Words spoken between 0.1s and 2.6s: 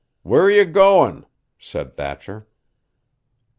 "Where are you going?" said Thatcher.